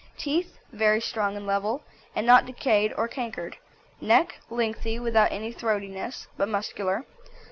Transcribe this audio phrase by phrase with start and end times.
[0.17, 1.83] TEETH Very strong and level,
[2.15, 3.57] and not decayed or cankered.
[4.01, 7.05] NECK Lengthy, without any throatiness, but muscular.